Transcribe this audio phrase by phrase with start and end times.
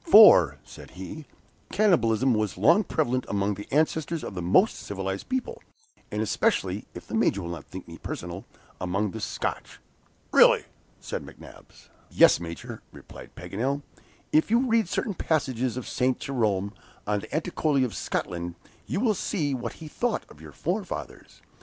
[0.09, 1.27] "For," said he,
[1.71, 5.61] "cannibalism was long prevalent among the ancestors of the most civilized people,
[6.11, 8.43] and especially (if the Major will not think me personal)
[8.81, 9.79] among the Scotch."
[10.31, 10.63] "Really,"
[10.99, 11.89] said McNabbs.
[12.09, 13.83] "Yes, Major," replied Paganel.
[14.31, 16.73] "If you read certain passages of Saint Jerome,
[17.05, 18.55] on the Atticoli of Scotland,
[18.87, 21.43] you will see what he thought of your forefathers.